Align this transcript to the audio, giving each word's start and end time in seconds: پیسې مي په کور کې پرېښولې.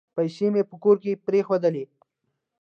پیسې 0.15 0.47
مي 0.53 0.61
په 0.69 0.75
کور 0.83 0.95
کې 1.03 1.21
پرېښولې. 1.25 1.85